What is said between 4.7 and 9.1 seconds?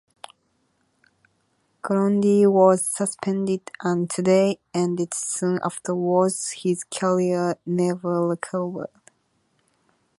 ended soon afterwards; his career never recovered.